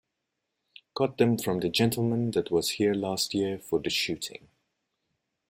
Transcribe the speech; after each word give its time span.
Got 0.95 1.19
them 1.19 1.37
from 1.37 1.59
the 1.59 1.69
gentleman 1.69 2.31
that 2.31 2.49
was 2.49 2.71
here 2.71 2.95
last 2.95 3.35
year 3.35 3.59
for 3.59 3.77
the 3.79 3.91
shooting. 3.91 4.47